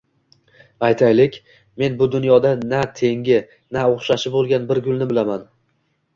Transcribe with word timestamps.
Aytaylik, 0.87 1.37
men 1.83 1.97
bu 1.99 2.07
dunyoda 2.15 2.55
na 2.73 2.81
tengi, 3.01 3.37
na 3.79 3.85
o‘xshashi 3.93 4.35
bo‘lgan 4.39 4.69
bir 4.73 4.83
gulni 4.91 5.11
bilaman 5.13 5.47